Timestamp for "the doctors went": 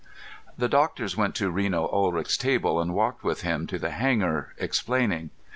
0.57-1.35